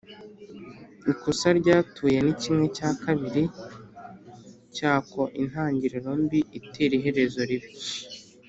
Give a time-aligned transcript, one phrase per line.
[1.11, 3.43] ikosa ryatuye ni kimwe cya kabiri
[4.75, 7.69] cyakointangiriro mbi itera iherezo ribi.